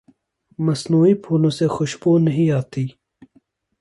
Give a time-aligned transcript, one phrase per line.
[0.59, 2.85] مصنوعی پھولوں سے خوشبو نہیں آتی